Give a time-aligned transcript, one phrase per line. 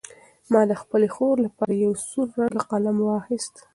[0.51, 3.53] ما د خپلې خور لپاره یو سور رنګه قلم واخیست.